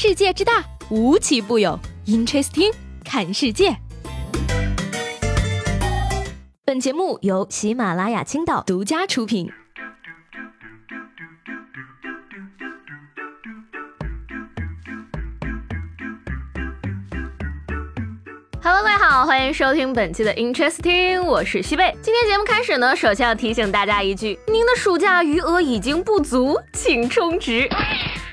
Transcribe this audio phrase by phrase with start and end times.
[0.00, 1.76] 世界之大，无奇不有。
[2.06, 2.72] Interesting，
[3.04, 3.76] 看世界。
[6.64, 9.50] 本节目由喜马拉雅青岛独家出品。
[18.62, 21.92] Hello，各位好，欢迎收听本期的 Interesting，我是西贝。
[22.00, 27.68] 今天节目开始呢，首先要提醒大家一句：您的暑假余额已经不足，请充值。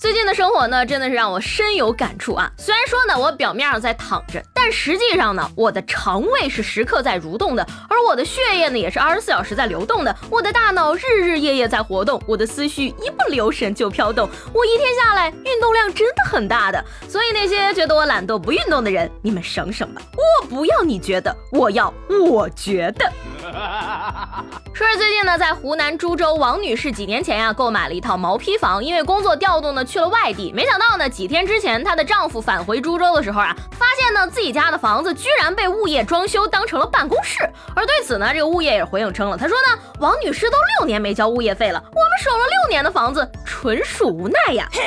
[0.00, 2.48] 最近的生活呢，真的是让我深有感触啊。
[2.56, 10.16] 虽然说呢，我表面上在躺着，但实际上呢，我的肠胃是时刻在蠕动的，而我的血液呢，也是二十四小时在流动的。
[10.30, 14.30] 我的大脑日日夜夜在活动，我的思绪一不留神就飘动。
[14.52, 16.84] 我一天下来运动量真的很大的。
[17.08, 20.00] 所以那些觉得我懒惰不运动的人，你们省省吧。
[20.14, 23.12] 我不要你觉得，我要我觉得。
[24.72, 30.52] 说是最近呢，在湖南株洲，王女士几年前呀购买了一套毛坯房，因为工作调动呢去了外地。
[30.52, 37.48] 没想到呢，几天之前她的丈夫返回株洲的时候啊，发现呢自己家的房子居然被物业装修当成了办公室。
[37.74, 44.68] 而对此呢，这个物业也回应称了，他说呢，王女士都六年没交物业费了，我们守了六年的房子，纯属无奈呀。
[44.72, 44.82] 嘿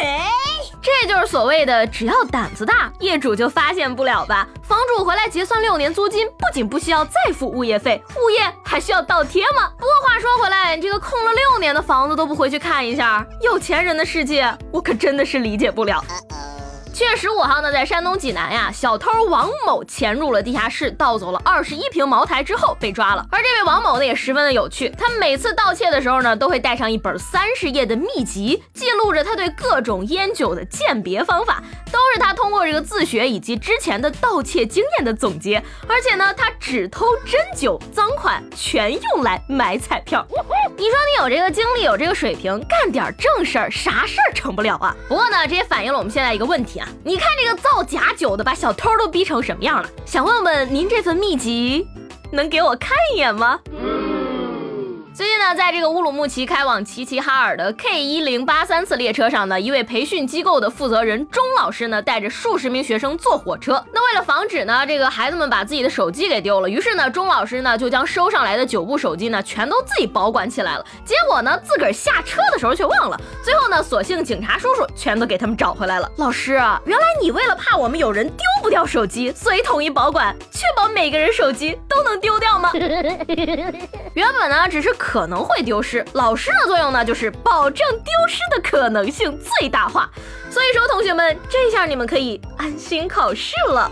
[0.81, 4.47] 这就是所谓的只要胆子大，业主就发现不了吧？
[4.63, 9.71] 房主回来结算六年租金，不仅不需要再付物业费，物业还需要倒贴吗？
[9.77, 16.03] 不过话说回来，你这个空了六年的房子都不回去看一下，有钱人的世界，我可真的是理解不了。
[17.01, 23.25] 七月十五号呢，在山东济南呀，小偷王某潜入了地下室，盗走了二十一瓶茅台之后被抓了。
[23.31, 35.57] 而这位王某呢，也十分的有趣，他每次盗窃的时候呢，都会带上一本三十页的秘籍，记录着他对各种烟酒的鉴别方法，都是他通过这个自学以及之前的盗窃经验的总结。
[35.87, 40.23] 而且呢，他只偷真酒，赃款全用来买彩票。
[40.81, 44.95] 你说你有这个精力，有这个水平，干点正事儿，啥事儿成不了啊？
[45.07, 46.89] 不过呢，这也反映了我们现在一个问题啊。
[47.03, 49.87] 你看这个造假酒的，把小偷都逼成什么样了？
[50.07, 51.87] 想问问您，这份秘籍
[52.31, 53.59] 能给我看一眼吗？
[55.13, 63.83] 最近呢，在这个乌鲁木齐开往齐齐哈尔的 K 一零八三次列车上呢，一位培训机构的负责人钟老师呢，带着数十名学生坐火车。
[63.91, 70.85] 那为了防止呢，这个孩子们把自己的手机给丢了，于是呢，钟老师呢就将收上来的九部手机呢，全都自己保管起来了。
[71.03, 73.19] 结果呢，自个儿下车的时候却忘了。
[73.43, 76.09] 最后呢，索性警察叔叔全都给他们找回来了。
[76.15, 76.53] 老师，
[76.85, 82.71] 原来你为了怕我们有人丢不掉手机，所以统一保管，确保每个人手机都能丢掉吗？
[84.13, 84.91] 原本呢，只是。
[85.01, 90.07] 可能会丢失，老师的作用呢，就是保证丢失的可能性最大化。
[90.49, 93.91] 所以说，同学们，这下你们可以安心考试了。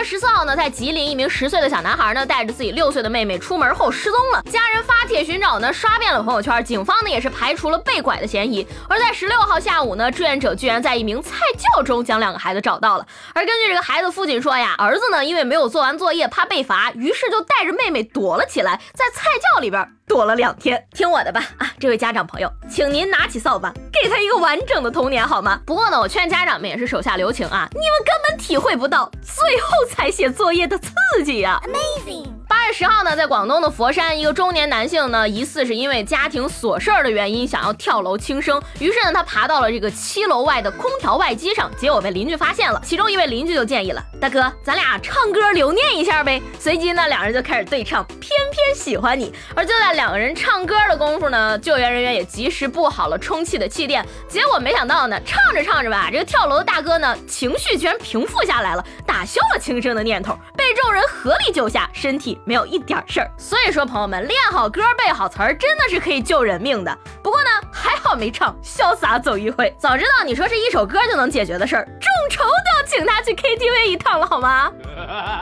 [0.00, 4.42] 月十四号呢，在吉林，一名十岁的小男孩呢，带着自己六岁的妹妹出门后失踪了。
[4.50, 6.64] 家人发帖寻找呢，刷遍了朋友圈。
[6.64, 8.66] 警方呢，也是排除了被拐的嫌疑。
[8.88, 13.06] 而在十六号下午呢，志愿者居然在一名菜窖中将两个孩子找到了。
[13.34, 20.84] 而根据这个孩子父亲说呀，儿子呢，因为没有做完作业，怕被罚，于是就带着妹妹躲了起来，在菜窖里边躲了两天。
[20.92, 25.60] 听我的吧，啊，这位家长朋友，请您拿起扫把，给他一个完整的童年好吗？
[25.64, 29.70] 不过呢，我劝家长们也是手下留情啊，你们根本体会不到最后。
[29.90, 30.92] 才写作业的刺
[31.24, 32.39] 激呀！Amazing。
[32.50, 38.60] 八月十号呢，在广东的佛山，一个中年男性呢，疑似是因为家庭琐事儿的原因，想要跳楼轻生。
[38.80, 42.82] 于是呢，他爬到了这个七楼外的空调外机上，结果被邻居发现了。
[42.84, 49.30] 其中一位邻居就建议了：“大哥，咱俩唱歌留念一下呗。”随即呢，两人就开始对唱《偏偏喜欢你》。
[49.54, 54.04] 而就在两个人唱歌的功夫呢，救援人员也及时布好了充气的气垫。
[54.28, 62.38] 结果没想到呢，唱着唱着吧，这个跳楼的大哥呢，情绪居然平复下来了，打消了轻生的念头，被众人合力救下，身体。
[62.44, 66.96] 没有一点事儿，所以说朋友们练好歌背好词儿真的是可以救人命的。
[67.22, 69.74] 不过呢，还好没唱，潇洒走一回。
[69.78, 72.44] 早知道你说是一首歌就能解决的事儿，众筹
[72.90, 74.72] 请他去 KTV 一趟了，好吗？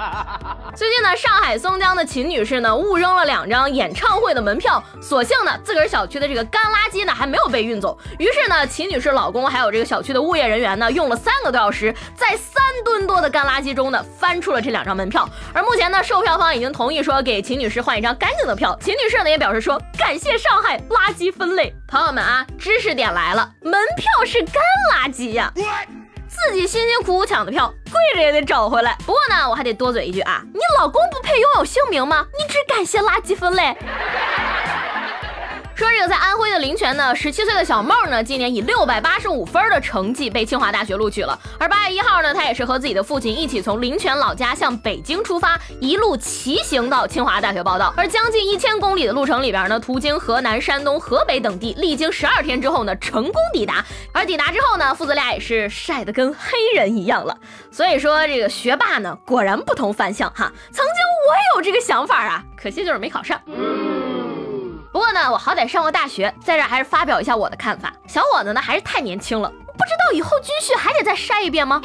[0.77, 7.99] 最近呢，上海松江的秦女士呢误扔了两张演唱会的门票，所幸呢自个儿小区的这个干垃圾呢还没有被运走。
[8.19, 15.27] 于是呢，秦女士老公还有这个小区的物业人员呢用了三个多小时，在三吨多的干垃圾中呢翻出了这两张门票。
[15.55, 18.79] 而目前呢，售票方已经同意说给秦女士换一张干净的票。
[18.81, 21.73] 秦女士呢也表示说感谢上海垃圾分类。
[21.89, 24.63] 朋友们啊，知识点来了，门票是干
[24.93, 25.51] 垃圾呀。
[26.29, 28.97] 自己辛辛苦苦抢的票，跪着也得找回来。
[29.07, 32.27] 不过呢，我还得多嘴一句啊，你老公不配拥有姓名吗？
[32.39, 33.77] 你只感谢垃圾分类。
[35.79, 41.39] 说这个在安徽的临泉呢，十七岁的小梦呢，今年以六百八十五分的成绩被清华大学录取了。
[41.57, 47.95] 而八月一号呢，他也是和自己的父亲一起从临泉老家向北京出发，一路骑行到清华大学报道。
[47.97, 53.85] 而将近一千公里的路程里边呢，途经河南、山东、河北等地，历经十二天之后呢，成功抵达。
[54.13, 57.39] 而抵达之后呢，父子俩也是晒得跟黑人一样了。
[57.71, 60.53] 所以说这个学霸呢，果然不同凡响哈。
[60.73, 60.95] 曾经
[61.29, 63.41] 我也有这个想法啊，可惜就是没考上。
[64.99, 67.93] 不过呢，我好歹上过大学，在这还是发表一下我的看法。
[68.09, 71.81] 小伙子呢，还是太年轻了，不知道以后军训还得再晒一遍吗？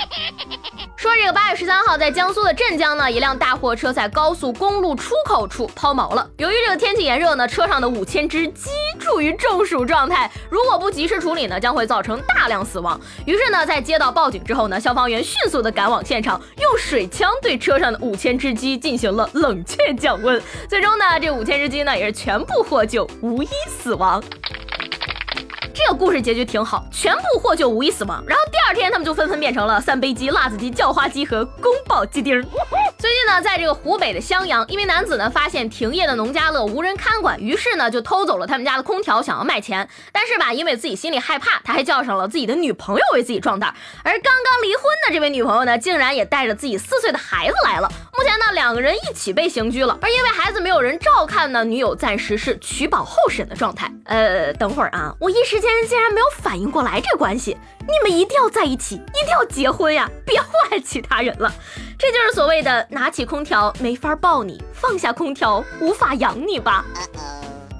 [1.03, 6.25] 说这个八月十三号，在江苏的镇江呢，一辆大货车在高速公路出口处抛锚了。
[6.37, 12.97] 由于这个天气炎热呢，车上的五千只鸡处于中暑状态，如果不及时处理呢，将会造成大量死亡。
[13.25, 20.41] 于是呢，在接到报警之后呢，消防员迅速的赶往现场，用水枪对车上的五千只鸡进行了冷却降温。
[20.69, 24.23] 最终呢，这五千只鸡呢也是全部获救，无一死亡。
[25.85, 28.23] 这个故事结局挺好，全部获救，无一死亡。
[28.25, 32.41] 然后第二天，他们就纷纷变成了三杯鸡、辣子鸡、叫花鸡和宫保鸡丁。
[33.03, 39.85] 最近呢，在这个湖北的襄阳，一名男子呢发现停业的农家乐无人看管，于是呢就偷走了他们家的空调，想要卖钱。
[40.13, 43.75] 但是吧，因为自己心里害怕，他还叫上了自己的女朋友为自己壮胆。
[44.05, 47.91] 而刚刚离婚的这位女朋友呢，竟然也带着自己四岁的孩子来了。
[48.17, 49.99] 目前呢，两个人一起被刑拘了。
[50.01, 53.91] 而因为孩子没有人照看呢，女友暂时是取保候审的状态。
[54.05, 57.57] 呃，等会儿啊，我一时间竟然没有反应过来这关系。
[57.81, 60.09] 你们一定要在一起，一定要结婚呀！
[60.25, 61.53] 别祸害其他人了。
[61.97, 66.83] 这就是所谓的拿起空调没法抱你，放下空调无法养你吧。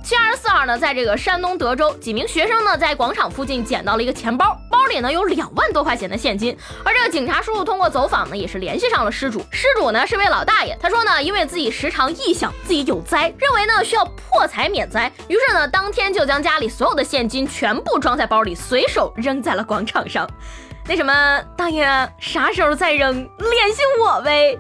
[0.04, 6.56] 七月二十四号呢，在这个山东德州，几名学生呢在广场附近捡到了一个钱包，包里呢有两万多块钱的现金。
[6.84, 9.44] 而这个警察叔叔通过走访呢，也是联系上了失主。
[9.50, 20.30] 失主呢是位老大爷，他说呢，因为自己时常臆想自己有灾，认为呢需要破财免灾，于是呢当天就将家里所有的现金全部装在包里，随手扔在了广场上。
[20.86, 21.86] 那什么，大爷
[22.20, 24.58] 啥时候再扔，联系我呗。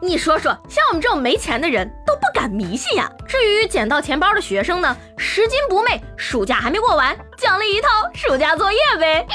[0.00, 3.10] 你说说，像我们这种没钱的人都不敢迷信呀。
[3.26, 9.26] 至于捡到钱包的学生呢，拾金不昧，暑假还没过完，奖励一套暑假作业呗。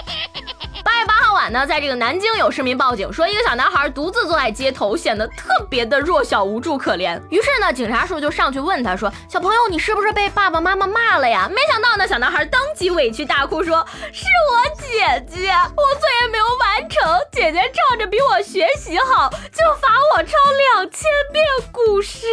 [1.44, 7.20] 八月八号晚呢，在这个南京有市民报警说，一个小男孩独自坐在街头，显得特别的弱小无助可怜。
[7.30, 20.32] 于是呢，警察叔就上去问他说：“小朋友，你是不是被爸爸妈妈骂了呀？”没想到呢，小男孩当即委屈大哭说：“是我姐姐，我作业没有完成，姐姐仗着比我学习好，就罚我抄
[20.76, 22.26] 两千遍古诗。”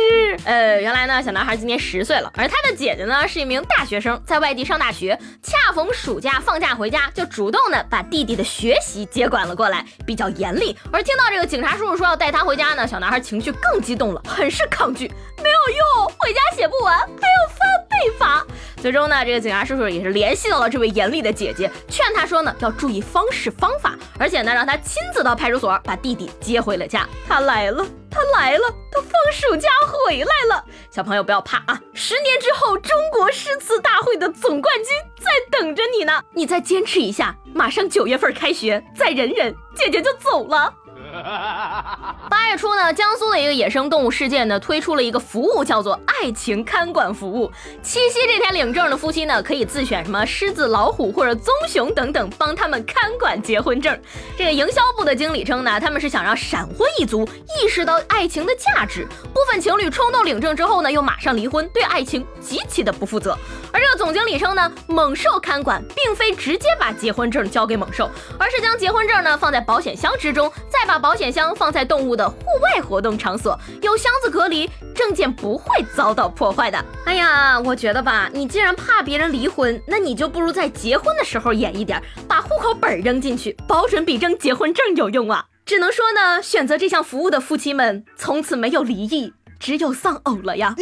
[0.47, 8.31] 呃，原来呢，小男孩今年十岁了，而他的姐姐呢是一名大学生，在外地上大学，恰逢暑假放假回家，就主动的把弟弟。
[8.31, 10.77] 的学习接管了过来，比较严厉。
[10.93, 15.11] 而听到这个警察叔叔说要带他回家呢，小男孩情绪更激动了，很是抗拒。
[15.43, 18.47] 没有用，回家写不完，还要翻倍罚。
[18.81, 27.07] 最终呢，这个警察叔叔也是联系到了这位严厉的姐姐，劝她说呢要注意方式方法，而且呢让她亲自到派出所把弟弟接回了家。
[27.29, 30.65] 他来了，他来了，他放暑假回来了。
[30.91, 34.87] 小朋友不要怕啊，十年之后中国诗词大会的总冠军
[35.23, 40.73] 在等着你呢，你再坚持一下，马上九月份开学，再忍忍，姐姐就走了。
[42.31, 47.51] 八月初呢，江苏的一个野生动物世界呢推出了一个服务，叫做爱情看管服务。
[47.83, 53.99] 七夕这天领证的夫妻呢，可以自选什么狮子、老虎或者棕熊等等，帮他们看管结婚证。
[54.37, 57.29] 这个营销部的经理称呢，他们是想让闪婚一族
[57.61, 59.07] 意识到爱情的价值。
[59.35, 63.37] 部分情侣冲动领证之后呢，又马上离婚，对爱情极其的不负责。
[63.73, 76.83] 而这总经理称呢，猛兽看管并非直接把结婚证交给猛兽，而是将结婚证呢放在保险箱之中，再把保险箱放在动物的户外活动场所，有箱子隔离，证件不会遭到破坏的。
[77.05, 85.45] 哎呀，我觉得吧，你既然怕别人离婚，那你就不如在结婚的时候演一点，把户口本扔进去，保准比扔结婚证有用啊！
[85.67, 90.75] 只能说呢，选择这项服务的夫妻们，从此没有离异，只有丧偶了呀。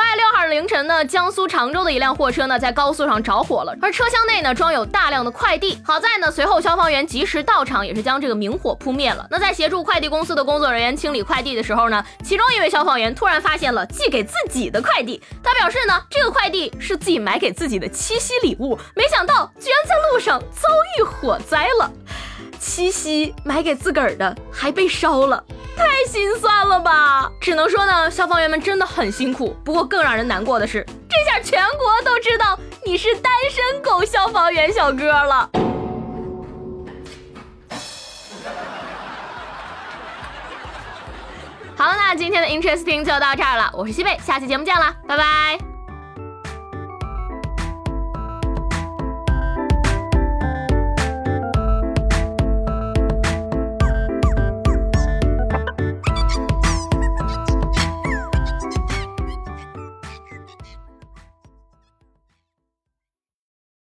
[0.00, 5.78] 八月六号凌晨呢，江苏常州的一辆货车呢在高速上着火了，而车厢内呢装有大量的快递。
[5.84, 9.26] 好在呢，随后消防员及时到场，也是将这个明火扑灭了。
[9.30, 15.22] 那在协助快递公司的工作人员清理快递的时候呢，其中一位消防员突然发现了寄给自己的快递。
[15.42, 20.66] 他表示呢，这个快递是自己买给自己的七夕礼物，没想到居然在路上遭
[20.98, 21.90] 遇火灾了。
[22.60, 25.42] 七夕买给自个儿的还被烧了。
[25.76, 27.32] 太心酸了吧！
[27.40, 29.56] 只能说呢，消防员们真的很辛苦。
[29.64, 35.50] 不过更让人难过的是，这下全国都知道你是单身狗消防员小哥了。
[41.76, 43.70] 好了，那今天的 Interesting 就到这儿了。
[43.72, 45.69] 我是西贝，下期节目见了，拜拜。